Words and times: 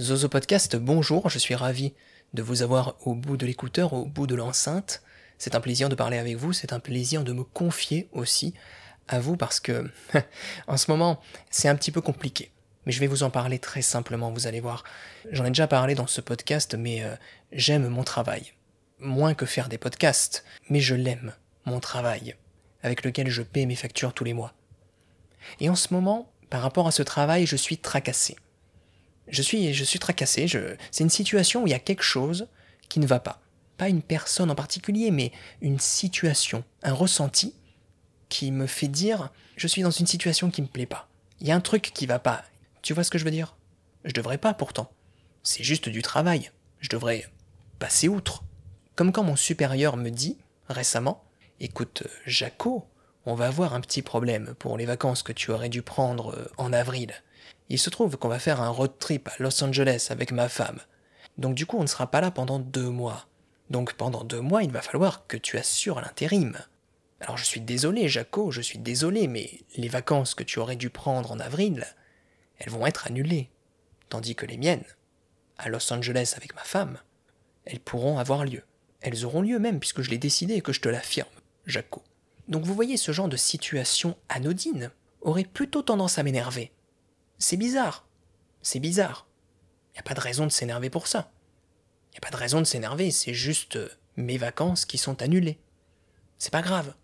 Zozo 0.00 0.30
Podcast, 0.30 0.76
bonjour, 0.76 1.28
je 1.28 1.38
suis 1.38 1.54
ravi 1.54 1.92
de 2.32 2.40
vous 2.40 2.62
avoir 2.62 2.96
au 3.06 3.14
bout 3.14 3.36
de 3.36 3.44
l'écouteur, 3.44 3.92
au 3.92 4.06
bout 4.06 4.26
de 4.26 4.34
l'enceinte. 4.34 5.02
C'est 5.36 5.54
un 5.54 5.60
plaisir 5.60 5.90
de 5.90 5.94
parler 5.94 6.16
avec 6.16 6.36
vous, 6.36 6.54
c'est 6.54 6.72
un 6.72 6.80
plaisir 6.80 7.22
de 7.22 7.34
me 7.34 7.44
confier 7.44 8.08
aussi 8.12 8.54
à 9.08 9.20
vous 9.20 9.36
parce 9.36 9.60
que 9.60 9.90
en 10.66 10.78
ce 10.78 10.90
moment, 10.90 11.20
c'est 11.50 11.68
un 11.68 11.76
petit 11.76 11.90
peu 11.90 12.00
compliqué. 12.00 12.50
Mais 12.86 12.92
je 12.92 13.00
vais 13.00 13.08
vous 13.08 13.24
en 13.24 13.30
parler 13.30 13.58
très 13.58 13.82
simplement, 13.82 14.30
vous 14.30 14.46
allez 14.46 14.60
voir. 14.60 14.84
J'en 15.32 15.44
ai 15.44 15.50
déjà 15.50 15.66
parlé 15.66 15.94
dans 15.94 16.06
ce 16.06 16.22
podcast, 16.22 16.76
mais 16.76 17.04
euh, 17.04 17.14
j'aime 17.52 17.86
mon 17.88 18.02
travail. 18.02 18.54
Moins 19.00 19.34
que 19.34 19.44
faire 19.44 19.68
des 19.68 19.76
podcasts, 19.76 20.46
mais 20.70 20.80
je 20.80 20.94
l'aime, 20.94 21.34
mon 21.66 21.78
travail, 21.78 22.36
avec 22.82 23.04
lequel 23.04 23.28
je 23.28 23.42
paie 23.42 23.66
mes 23.66 23.76
factures 23.76 24.14
tous 24.14 24.24
les 24.24 24.32
mois. 24.32 24.54
Et 25.60 25.68
en 25.68 25.76
ce 25.76 25.92
moment, 25.92 26.32
par 26.48 26.62
rapport 26.62 26.86
à 26.86 26.90
ce 26.90 27.02
travail, 27.02 27.44
je 27.44 27.56
suis 27.56 27.76
tracassé 27.76 28.38
je 29.28 29.42
suis, 29.42 29.72
je 29.74 29.84
suis 29.84 29.98
tracassé. 29.98 30.46
C'est 30.90 31.04
une 31.04 31.10
situation 31.10 31.62
où 31.62 31.66
il 31.66 31.70
y 31.70 31.74
a 31.74 31.78
quelque 31.78 32.02
chose 32.02 32.48
qui 32.88 33.00
ne 33.00 33.06
va 33.06 33.20
pas. 33.20 33.40
Pas 33.76 33.88
une 33.88 34.02
personne 34.02 34.50
en 34.50 34.54
particulier, 34.54 35.10
mais 35.10 35.32
une 35.62 35.78
situation, 35.78 36.64
un 36.82 36.92
ressenti 36.92 37.54
qui 38.28 38.50
me 38.52 38.66
fait 38.66 38.88
dire 38.88 39.30
je 39.56 39.66
suis 39.66 39.82
dans 39.82 39.90
une 39.90 40.06
situation 40.06 40.50
qui 40.50 40.62
me 40.62 40.66
plaît 40.66 40.86
pas. 40.86 41.08
Il 41.40 41.46
y 41.46 41.52
a 41.52 41.56
un 41.56 41.60
truc 41.60 41.90
qui 41.94 42.06
va 42.06 42.18
pas. 42.18 42.44
Tu 42.82 42.94
vois 42.94 43.04
ce 43.04 43.10
que 43.10 43.18
je 43.18 43.24
veux 43.24 43.30
dire? 43.30 43.56
Je 44.04 44.12
devrais 44.12 44.38
pas 44.38 44.54
pourtant. 44.54 44.90
C'est 45.42 45.62
juste 45.62 45.88
du 45.88 46.02
travail. 46.02 46.50
Je 46.80 46.88
devrais 46.88 47.26
passer 47.78 48.08
outre. 48.08 48.42
Comme 48.96 49.12
quand 49.12 49.24
mon 49.24 49.36
supérieur 49.36 49.96
me 49.96 50.10
dit 50.10 50.38
récemment 50.68 51.24
Écoute, 51.60 52.04
Jaco, 52.26 52.86
on 53.26 53.34
va 53.34 53.48
avoir 53.48 53.74
un 53.74 53.80
petit 53.80 54.00
problème 54.00 54.54
pour 54.58 54.78
les 54.78 54.86
vacances 54.86 55.22
que 55.22 55.32
tu 55.32 55.50
aurais 55.50 55.68
dû 55.68 55.82
prendre 55.82 56.34
euh, 56.34 56.50
en 56.56 56.72
avril. 56.72 57.12
Il 57.68 57.78
se 57.78 57.90
trouve 57.90 58.16
qu'on 58.16 58.28
va 58.28 58.38
faire 58.38 58.60
un 58.60 58.68
road 58.68 58.92
trip 58.98 59.28
à 59.28 59.34
Los 59.38 59.62
Angeles 59.62 60.08
avec 60.10 60.32
ma 60.32 60.48
femme. 60.48 60.80
Donc 61.38 61.54
du 61.54 61.66
coup, 61.66 61.78
on 61.78 61.82
ne 61.82 61.86
sera 61.86 62.10
pas 62.10 62.20
là 62.20 62.30
pendant 62.30 62.58
deux 62.58 62.90
mois. 62.90 63.26
Donc 63.70 63.94
pendant 63.94 64.24
deux 64.24 64.40
mois, 64.40 64.62
il 64.62 64.72
va 64.72 64.82
falloir 64.82 65.26
que 65.26 65.36
tu 65.36 65.56
assures 65.56 66.00
l'intérim. 66.00 66.56
Alors 67.20 67.36
je 67.36 67.44
suis 67.44 67.60
désolé, 67.60 68.08
Jaco, 68.08 68.50
je 68.50 68.60
suis 68.60 68.78
désolé, 68.78 69.28
mais 69.28 69.60
les 69.76 69.88
vacances 69.88 70.34
que 70.34 70.42
tu 70.42 70.58
aurais 70.58 70.76
dû 70.76 70.90
prendre 70.90 71.30
en 71.30 71.38
avril, 71.38 71.86
elles 72.58 72.70
vont 72.70 72.86
être 72.86 73.06
annulées. 73.06 73.50
Tandis 74.08 74.34
que 74.34 74.46
les 74.46 74.56
miennes, 74.56 74.84
à 75.58 75.68
Los 75.68 75.92
Angeles 75.92 76.34
avec 76.36 76.54
ma 76.54 76.64
femme, 76.64 76.98
elles 77.64 77.80
pourront 77.80 78.18
avoir 78.18 78.44
lieu. 78.44 78.62
Elles 79.00 79.24
auront 79.24 79.42
lieu 79.42 79.58
même 79.58 79.78
puisque 79.78 80.02
je 80.02 80.10
l'ai 80.10 80.18
décidé 80.18 80.54
et 80.54 80.60
que 80.62 80.72
je 80.72 80.80
te 80.80 80.88
l'affirme, 80.88 81.28
Jaco. 81.66 82.02
Donc 82.48 82.64
vous 82.64 82.74
voyez, 82.74 82.96
ce 82.96 83.12
genre 83.12 83.28
de 83.28 83.36
situation 83.36 84.16
anodine 84.28 84.90
aurait 85.20 85.44
plutôt 85.44 85.82
tendance 85.82 86.18
à 86.18 86.22
m'énerver. 86.22 86.72
C'est 87.40 87.56
bizarre. 87.56 88.06
C'est 88.60 88.80
bizarre. 88.80 89.26
Il 89.88 89.94
n'y 89.94 90.00
a 90.00 90.02
pas 90.02 90.14
de 90.14 90.20
raison 90.20 90.44
de 90.44 90.52
s'énerver 90.52 90.90
pour 90.90 91.06
ça. 91.06 91.32
Il 92.08 92.12
n'y 92.12 92.18
a 92.18 92.20
pas 92.20 92.30
de 92.30 92.36
raison 92.36 92.60
de 92.60 92.66
s'énerver, 92.66 93.10
c'est 93.10 93.32
juste 93.32 93.76
euh, 93.76 93.88
mes 94.16 94.36
vacances 94.36 94.84
qui 94.84 94.98
sont 94.98 95.22
annulées. 95.22 95.58
C'est 96.38 96.52
pas 96.52 96.60
grave. 96.60 96.94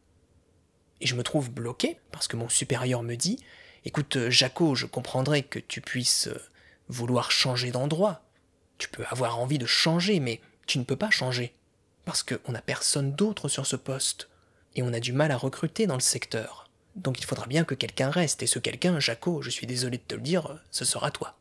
Et 1.01 1.07
je 1.07 1.15
me 1.15 1.23
trouve 1.23 1.51
bloqué 1.51 1.99
parce 2.13 2.29
que 2.29 2.37
mon 2.37 2.51
supérieur 2.51 3.03
me 3.03 3.15
dit 3.15 3.43
Écoute, 3.87 4.17
euh, 4.17 4.31
Jaco, 4.31 4.75
je 4.75 4.85
comprendrais 4.85 5.43
que 5.43 5.59
tu 5.59 5.81
puisses 5.81 6.29
euh, 6.29 6.39
vouloir 6.89 7.31
changer 7.31 7.71
d'endroit. 7.71 8.23
Tu 8.77 8.89
peux 8.91 9.07
avoir 9.09 9.39
envie 9.39 9.59
de 9.59 9.67
changer, 9.67 10.21
mais 10.21 10.43
tu 10.67 10.79
ne 10.79 10.85
peux 10.85 10.97
pas 10.97 11.11
changer. 11.11 11.55
Parce 12.05 12.23
qu'on 12.23 12.53
n'a 12.53 12.61
personne 12.61 13.13
d'autre 13.13 13.49
sur 13.49 13.65
ce 13.65 13.77
poste. 13.77 14.29
Et 14.75 14.83
on 14.83 14.93
a 14.93 15.01
du 15.01 15.15
mal 15.15 15.31
à 15.31 15.39
recruter 15.39 15.87
dans 15.87 15.95
le 15.95 16.01
secteur. 16.01 16.66
Donc 16.97 17.21
il 17.21 17.27
faudra 17.27 17.47
bien 17.47 17.65
que 17.65 17.75
quelqu'un 17.75 18.11
reste, 18.11 18.43
et 18.43 18.47
ce 18.47 18.59
quelqu'un, 18.59 18.99
Jaco, 18.99 19.43
je 19.43 19.51
suis 19.51 19.67
désolé 19.67 19.99
de 19.99 20.03
te 20.03 20.15
le 20.15 20.23
dire, 20.23 20.59
ce 20.71 20.85
sera 20.85 21.11
toi. 21.11 21.37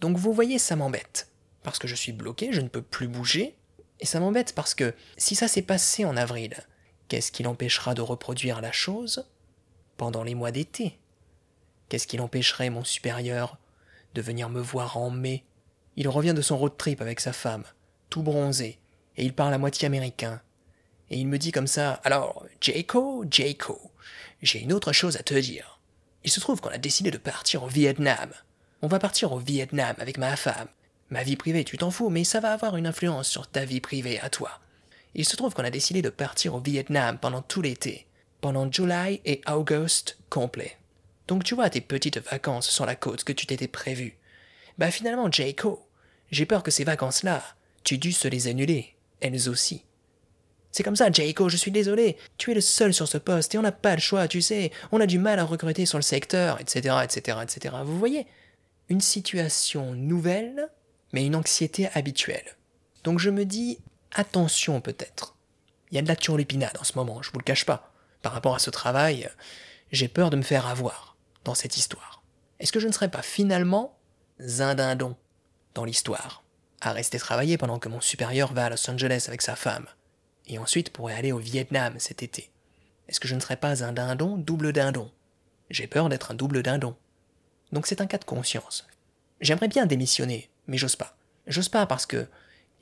Donc 0.00 0.16
vous 0.16 0.32
voyez, 0.32 0.58
ça 0.58 0.76
m'embête. 0.76 1.30
Parce 1.62 1.78
que 1.78 1.88
je 1.88 1.94
suis 1.94 2.12
bloqué, 2.12 2.52
je 2.52 2.60
ne 2.60 2.68
peux 2.68 2.82
plus 2.82 3.06
bouger, 3.06 3.56
et 4.00 4.06
ça 4.06 4.18
m'embête 4.18 4.54
parce 4.54 4.74
que 4.74 4.94
si 5.16 5.34
ça 5.34 5.46
s'est 5.46 5.62
passé 5.62 6.04
en 6.04 6.16
avril, 6.16 6.56
qu'est-ce 7.08 7.30
qui 7.30 7.42
l'empêchera 7.42 7.94
de 7.94 8.00
reproduire 8.00 8.60
la 8.60 8.72
chose 8.72 9.28
pendant 9.96 10.24
les 10.24 10.34
mois 10.34 10.50
d'été? 10.50 10.98
Qu'est-ce 11.88 12.06
qui 12.06 12.16
l'empêcherait, 12.16 12.70
mon 12.70 12.84
supérieur, 12.84 13.58
de 14.14 14.22
venir 14.22 14.48
me 14.48 14.60
voir 14.60 14.96
en 14.96 15.10
mai? 15.10 15.44
Il 15.96 16.08
revient 16.08 16.34
de 16.34 16.42
son 16.42 16.56
road 16.56 16.76
trip 16.78 17.02
avec 17.02 17.20
sa 17.20 17.32
femme, 17.32 17.64
tout 18.08 18.22
bronzé, 18.22 18.78
et 19.16 19.24
il 19.24 19.34
parle 19.34 19.52
à 19.54 19.58
moitié 19.58 19.86
américain. 19.86 20.40
Et 21.10 21.18
il 21.18 21.26
me 21.26 21.38
dit 21.38 21.52
comme 21.52 21.66
ça 21.66 21.94
Alors, 22.04 22.46
Jaco, 22.60 23.24
Jaco, 23.28 23.89
j'ai 24.42 24.60
une 24.60 24.72
autre 24.72 24.92
chose 24.92 25.16
à 25.16 25.22
te 25.22 25.34
dire. 25.34 25.80
Il 26.24 26.30
se 26.30 26.40
trouve 26.40 26.60
qu'on 26.60 26.70
a 26.70 26.78
décidé 26.78 27.10
de 27.10 27.18
partir 27.18 27.62
au 27.62 27.66
Vietnam. 27.66 28.30
On 28.82 28.88
va 28.88 28.98
partir 28.98 29.32
au 29.32 29.38
Vietnam 29.38 29.94
avec 29.98 30.18
ma 30.18 30.36
femme. 30.36 30.68
Ma 31.10 31.22
vie 31.22 31.36
privée, 31.36 31.64
tu 31.64 31.76
t'en 31.78 31.90
fous, 31.90 32.10
mais 32.10 32.24
ça 32.24 32.40
va 32.40 32.52
avoir 32.52 32.76
une 32.76 32.86
influence 32.86 33.28
sur 33.28 33.48
ta 33.48 33.64
vie 33.64 33.80
privée 33.80 34.20
à 34.20 34.30
toi. 34.30 34.60
Il 35.14 35.24
se 35.24 35.36
trouve 35.36 35.54
qu'on 35.54 35.64
a 35.64 35.70
décidé 35.70 36.02
de 36.02 36.08
partir 36.08 36.54
au 36.54 36.60
Vietnam 36.60 37.18
pendant 37.18 37.42
tout 37.42 37.62
l'été, 37.62 38.06
pendant 38.40 38.70
July 38.70 39.20
et 39.24 39.40
August 39.50 40.18
complet. 40.28 40.76
Donc 41.26 41.42
tu 41.44 41.54
vois 41.54 41.70
tes 41.70 41.80
petites 41.80 42.18
vacances 42.18 42.68
sur 42.68 42.86
la 42.86 42.94
côte 42.94 43.24
que 43.24 43.32
tu 43.32 43.46
t'étais 43.46 43.68
prévues. 43.68 44.16
Bah 44.78 44.90
finalement, 44.90 45.30
Jaco, 45.30 45.86
j'ai 46.30 46.46
peur 46.46 46.62
que 46.62 46.70
ces 46.70 46.84
vacances-là, 46.84 47.42
tu 47.82 47.98
dû 47.98 48.12
se 48.12 48.28
les 48.28 48.46
annuler, 48.46 48.94
elles 49.20 49.48
aussi. 49.48 49.84
C'est 50.72 50.82
comme 50.82 50.96
ça, 50.96 51.10
Jaco, 51.10 51.48
je 51.48 51.56
suis 51.56 51.70
désolé. 51.70 52.16
Tu 52.38 52.52
es 52.52 52.54
le 52.54 52.60
seul 52.60 52.94
sur 52.94 53.08
ce 53.08 53.18
poste 53.18 53.54
et 53.54 53.58
on 53.58 53.62
n'a 53.62 53.72
pas 53.72 53.94
le 53.94 54.00
choix, 54.00 54.28
tu 54.28 54.40
sais. 54.40 54.70
On 54.92 55.00
a 55.00 55.06
du 55.06 55.18
mal 55.18 55.38
à 55.38 55.44
recruter 55.44 55.84
sur 55.84 55.98
le 55.98 56.02
secteur, 56.02 56.60
etc., 56.60 56.96
etc., 57.02 57.38
etc. 57.42 57.74
Vous 57.84 57.98
voyez 57.98 58.26
Une 58.88 59.00
situation 59.00 59.94
nouvelle, 59.94 60.68
mais 61.12 61.26
une 61.26 61.34
anxiété 61.34 61.88
habituelle. 61.94 62.56
Donc 63.02 63.18
je 63.18 63.30
me 63.30 63.44
dis, 63.44 63.78
attention 64.12 64.80
peut-être. 64.80 65.36
Il 65.90 65.96
y 65.96 65.98
a 65.98 66.02
de 66.02 66.08
la 66.08 66.16
turlupinade 66.16 66.76
en 66.80 66.84
ce 66.84 66.96
moment, 66.96 67.20
je 67.22 67.32
vous 67.32 67.38
le 67.38 67.44
cache 67.44 67.66
pas. 67.66 67.92
Par 68.22 68.32
rapport 68.32 68.54
à 68.54 68.60
ce 68.60 68.70
travail, 68.70 69.28
j'ai 69.90 70.06
peur 70.08 70.30
de 70.30 70.36
me 70.36 70.42
faire 70.42 70.66
avoir 70.66 71.16
dans 71.44 71.54
cette 71.54 71.76
histoire. 71.76 72.22
Est-ce 72.60 72.70
que 72.70 72.80
je 72.80 72.86
ne 72.86 72.92
serais 72.92 73.10
pas 73.10 73.22
finalement 73.22 73.98
zindindon 74.40 75.16
dans 75.74 75.84
l'histoire? 75.84 76.44
À 76.80 76.92
rester 76.92 77.18
travailler 77.18 77.58
pendant 77.58 77.78
que 77.78 77.88
mon 77.88 78.00
supérieur 78.00 78.52
va 78.52 78.66
à 78.66 78.70
Los 78.70 78.88
Angeles 78.88 79.24
avec 79.26 79.42
sa 79.42 79.56
femme 79.56 79.86
et 80.50 80.58
ensuite 80.58 80.90
pourrait 80.90 81.14
aller 81.14 81.32
au 81.32 81.38
Vietnam 81.38 81.94
cet 81.98 82.22
été. 82.22 82.50
Est-ce 83.08 83.20
que 83.20 83.28
je 83.28 83.34
ne 83.34 83.40
serais 83.40 83.56
pas 83.56 83.84
un 83.84 83.92
dindon 83.92 84.36
double 84.36 84.72
dindon? 84.72 85.10
J'ai 85.70 85.86
peur 85.86 86.08
d'être 86.08 86.32
un 86.32 86.34
double 86.34 86.62
dindon. 86.62 86.96
Donc 87.72 87.86
c'est 87.86 88.00
un 88.00 88.06
cas 88.06 88.18
de 88.18 88.24
conscience. 88.24 88.86
J'aimerais 89.40 89.68
bien 89.68 89.86
démissionner, 89.86 90.50
mais 90.66 90.76
j'ose 90.76 90.96
pas. 90.96 91.16
J'ose 91.46 91.68
pas 91.68 91.86
parce 91.86 92.04
que 92.04 92.26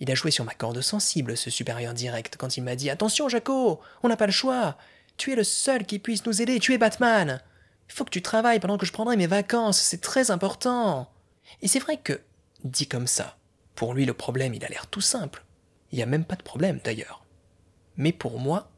il 0.00 0.10
a 0.10 0.14
joué 0.14 0.30
sur 0.30 0.44
ma 0.44 0.54
corde 0.54 0.80
sensible, 0.80 1.36
ce 1.36 1.50
supérieur 1.50 1.92
direct, 1.92 2.36
quand 2.36 2.56
il 2.56 2.62
m'a 2.62 2.76
dit 2.76 2.88
Attention, 2.88 3.28
Jaco, 3.28 3.80
on 4.02 4.08
n'a 4.08 4.16
pas 4.16 4.26
le 4.26 4.32
choix. 4.32 4.78
Tu 5.16 5.32
es 5.32 5.36
le 5.36 5.44
seul 5.44 5.84
qui 5.84 5.98
puisse 5.98 6.24
nous 6.24 6.40
aider, 6.40 6.60
tu 6.60 6.72
es 6.72 6.78
Batman. 6.78 7.42
Il 7.88 7.92
faut 7.92 8.04
que 8.04 8.10
tu 8.10 8.22
travailles 8.22 8.60
pendant 8.60 8.78
que 8.78 8.86
je 8.86 8.92
prendrai 8.92 9.16
mes 9.16 9.26
vacances, 9.26 9.78
c'est 9.78 10.00
très 10.00 10.30
important. 10.30 11.10
Et 11.62 11.68
c'est 11.68 11.80
vrai 11.80 11.96
que, 11.96 12.20
dit 12.64 12.86
comme 12.86 13.06
ça, 13.06 13.36
pour 13.74 13.92
lui 13.92 14.04
le 14.04 14.14
problème 14.14 14.54
il 14.54 14.64
a 14.64 14.68
l'air 14.68 14.86
tout 14.86 15.00
simple. 15.00 15.44
Il 15.90 15.96
n'y 15.96 16.02
a 16.02 16.06
même 16.06 16.24
pas 16.24 16.36
de 16.36 16.42
problème 16.42 16.80
d'ailleurs. 16.84 17.24
Mais 17.98 18.12
pour 18.12 18.38
moi, 18.38 18.70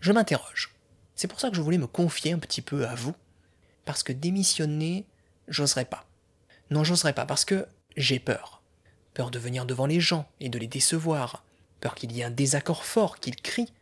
je 0.00 0.12
m'interroge. 0.12 0.74
C'est 1.16 1.28
pour 1.28 1.40
ça 1.40 1.50
que 1.50 1.56
je 1.56 1.62
voulais 1.62 1.78
me 1.78 1.86
confier 1.86 2.32
un 2.32 2.38
petit 2.38 2.62
peu 2.62 2.86
à 2.86 2.94
vous. 2.94 3.14
Parce 3.86 4.02
que 4.02 4.12
démissionner, 4.12 5.06
j'oserais 5.48 5.86
pas. 5.86 6.06
Non, 6.70 6.84
j'oserais 6.84 7.14
pas 7.14 7.26
parce 7.26 7.44
que 7.44 7.66
j'ai 7.96 8.18
peur. 8.18 8.62
Peur 9.14 9.30
de 9.30 9.38
venir 9.38 9.64
devant 9.64 9.86
les 9.86 10.00
gens 10.00 10.28
et 10.40 10.50
de 10.50 10.58
les 10.58 10.66
décevoir. 10.66 11.42
Peur 11.80 11.94
qu'il 11.94 12.12
y 12.12 12.20
ait 12.20 12.24
un 12.24 12.30
désaccord 12.30 12.84
fort, 12.84 13.18
qu'ils 13.18 13.36
crient. 13.36 13.72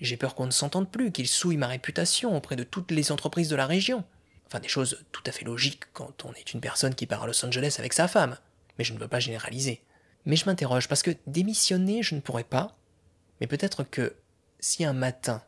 J'ai 0.00 0.16
peur 0.16 0.34
qu'on 0.34 0.46
ne 0.46 0.50
s'entende 0.50 0.90
plus, 0.90 1.12
qu'ils 1.12 1.28
souillent 1.28 1.56
ma 1.56 1.68
réputation 1.68 2.36
auprès 2.36 2.56
de 2.56 2.64
toutes 2.64 2.90
les 2.90 3.12
entreprises 3.12 3.48
de 3.48 3.56
la 3.56 3.66
région. 3.66 4.04
Enfin, 4.48 4.58
des 4.58 4.68
choses 4.68 5.04
tout 5.12 5.22
à 5.26 5.32
fait 5.32 5.44
logiques 5.44 5.84
quand 5.92 6.24
on 6.24 6.32
est 6.32 6.52
une 6.52 6.60
personne 6.60 6.96
qui 6.96 7.06
part 7.06 7.22
à 7.22 7.26
Los 7.26 7.44
Angeles 7.44 7.76
avec 7.78 7.92
sa 7.92 8.08
femme. 8.08 8.36
Mais 8.76 8.84
je 8.84 8.92
ne 8.92 8.98
veux 8.98 9.08
pas 9.08 9.20
généraliser. 9.20 9.82
Mais 10.26 10.34
je 10.34 10.46
m'interroge 10.46 10.88
parce 10.88 11.02
que 11.02 11.12
démissionner, 11.28 12.02
je 12.02 12.16
ne 12.16 12.20
pourrais 12.20 12.42
pas. 12.42 12.76
Mais 13.40 13.46
peut-être 13.46 13.84
que 13.84 14.16
si 14.62 14.84
un 14.84 14.92
matin, 14.92 15.42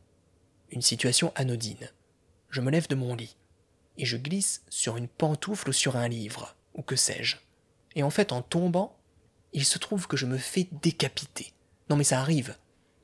une 0.70 0.82
situation 0.82 1.32
anodine, 1.36 1.88
je 2.50 2.60
me 2.60 2.70
lève 2.70 2.88
de 2.88 2.96
mon 2.96 3.14
lit 3.14 3.36
et 3.96 4.04
je 4.04 4.16
glisse 4.16 4.64
sur 4.68 4.96
une 4.96 5.06
pantoufle 5.06 5.68
ou 5.68 5.72
sur 5.72 5.94
un 5.96 6.08
livre, 6.08 6.56
ou 6.74 6.82
que 6.82 6.96
sais-je, 6.96 7.36
et 7.94 8.02
en 8.02 8.10
fait 8.10 8.32
en 8.32 8.42
tombant, 8.42 8.98
il 9.52 9.64
se 9.64 9.78
trouve 9.78 10.08
que 10.08 10.16
je 10.16 10.26
me 10.26 10.36
fais 10.36 10.68
décapiter. 10.82 11.52
Non 11.88 11.96
mais 11.96 12.02
ça 12.02 12.20
arrive, 12.20 12.56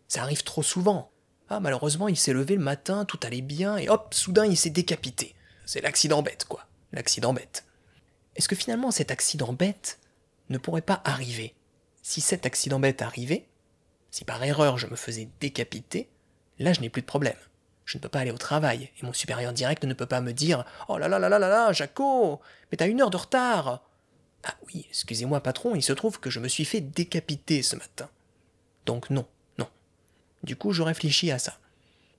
ça 0.08 0.22
arrive 0.22 0.42
trop 0.42 0.64
souvent. 0.64 1.12
Ah 1.48 1.60
malheureusement 1.60 2.08
il 2.08 2.16
s'est 2.16 2.32
levé 2.32 2.56
le 2.56 2.62
matin, 2.62 3.04
tout 3.04 3.20
allait 3.22 3.40
bien, 3.40 3.76
et 3.76 3.88
hop, 3.88 4.12
soudain 4.12 4.46
il 4.46 4.56
s'est 4.56 4.70
décapité. 4.70 5.36
C'est 5.64 5.80
l'accident 5.80 6.22
bête, 6.22 6.44
quoi. 6.44 6.66
L'accident 6.90 7.32
bête. 7.32 7.64
Est-ce 8.34 8.48
que 8.48 8.56
finalement 8.56 8.90
cet 8.90 9.12
accident 9.12 9.52
bête 9.52 10.00
ne 10.48 10.58
pourrait 10.58 10.82
pas 10.82 11.00
arriver? 11.04 11.54
Si 12.02 12.20
cet 12.20 12.46
accident 12.46 12.80
bête 12.80 13.00
arrivait, 13.00 13.46
si 14.10 14.24
par 14.24 14.42
erreur 14.42 14.78
je 14.78 14.86
me 14.86 14.96
faisais 14.96 15.28
décapiter, 15.40 16.08
là 16.58 16.72
je 16.72 16.80
n'ai 16.80 16.90
plus 16.90 17.02
de 17.02 17.06
problème. 17.06 17.36
Je 17.84 17.98
ne 17.98 18.02
peux 18.02 18.08
pas 18.08 18.20
aller 18.20 18.30
au 18.30 18.38
travail, 18.38 18.90
et 19.00 19.04
mon 19.04 19.12
supérieur 19.12 19.52
direct 19.52 19.84
ne 19.84 19.94
peut 19.94 20.06
pas 20.06 20.20
me 20.20 20.32
dire 20.32 20.64
Oh 20.88 20.96
là 20.96 21.08
là 21.08 21.18
là 21.18 21.28
là 21.28 21.38
là 21.38 21.48
là, 21.48 21.72
Jaco 21.72 22.40
Mais 22.70 22.76
t'as 22.76 22.86
une 22.86 23.00
heure 23.00 23.10
de 23.10 23.16
retard 23.16 23.82
Ah 24.44 24.54
oui, 24.66 24.86
excusez-moi 24.90 25.40
patron, 25.40 25.74
il 25.74 25.82
se 25.82 25.92
trouve 25.92 26.20
que 26.20 26.30
je 26.30 26.38
me 26.38 26.48
suis 26.48 26.64
fait 26.64 26.80
décapiter 26.80 27.62
ce 27.62 27.76
matin. 27.76 28.08
Donc 28.86 29.10
non, 29.10 29.26
non. 29.58 29.68
Du 30.44 30.56
coup, 30.56 30.72
je 30.72 30.82
réfléchis 30.82 31.30
à 31.32 31.38
ça. 31.38 31.58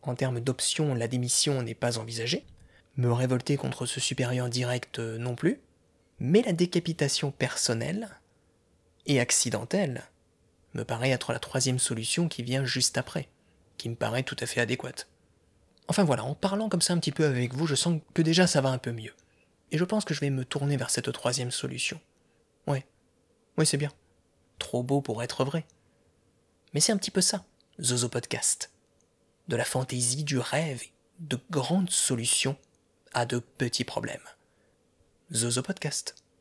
En 0.02 0.16
termes 0.16 0.40
d'options, 0.40 0.96
la 0.96 1.08
démission 1.08 1.62
n'est 1.62 1.76
pas 1.76 2.00
envisagée. 2.00 2.46
Me 2.98 3.12
révolter 3.12 3.56
contre 3.56 3.86
ce 3.86 4.00
supérieur 4.00 4.50
direct 4.50 5.00
euh, 5.00 5.18
non 5.18 5.36
plus. 5.36 5.62
Mais 6.20 6.42
la 6.42 6.54
décapitation 6.54 7.32
personnelle 7.32 8.10
et 9.06 9.20
accidentelle 9.20 10.04
me 10.74 10.84
paraît 10.84 11.10
être 11.10 11.34
la 11.34 11.40
troisième 11.40 11.80
solution 11.80 12.28
qui 12.28 12.44
vient 12.44 12.66
juste 12.66 12.98
après, 12.98 13.30
qui 13.78 13.90
me 13.90 13.96
paraît 13.96 14.24
tout 14.24 14.38
à 14.40 14.46
fait 14.46 14.62
adéquate. 14.62 15.08
Enfin 15.88 16.04
voilà, 16.04 16.24
en 16.24 16.36
parlant 16.36 16.70
comme 16.70 16.82
ça 16.82 16.94
un 16.94 17.00
petit 17.00 17.12
peu 17.12 17.26
avec 17.26 17.54
vous, 17.54 17.68
je 17.68 17.76
sens 17.76 18.00
que 18.14 18.22
déjà 18.22 18.48
ça 18.48 18.62
va 18.62 18.70
un 18.70 18.78
peu 18.78 18.92
mieux. 18.92 19.14
Et 19.72 19.78
je 19.78 19.84
pense 19.84 20.06
que 20.06 20.14
je 20.14 20.20
vais 20.20 20.30
me 20.30 20.46
tourner 20.46 20.78
vers 20.78 20.90
cette 20.90 21.12
troisième 21.12 21.52
solution. 21.52 22.00
Ouais, 22.68 22.86
oui 23.58 23.66
c'est 23.66 23.78
bien. 23.78 23.92
Trop 24.60 24.84
beau 24.84 25.02
pour 25.02 25.24
être 25.24 25.44
vrai. 25.44 25.66
Mais 26.74 26.80
c'est 26.80 26.92
un 26.92 26.98
petit 26.98 27.12
peu 27.12 27.22
ça, 27.22 27.44
Zozo 27.82 28.08
Podcast. 28.10 28.72
De 29.48 29.56
la 29.56 29.66
fantaisie, 29.66 30.24
du 30.24 30.38
rêve, 30.38 30.84
de 31.20 31.40
grandes 31.50 31.90
solutions 31.90 32.58
à 33.14 33.26
de 33.26 33.40
petits 33.40 33.84
problèmes. 33.84 34.20
Zozo 35.34 35.62
Podcast. 35.62 36.21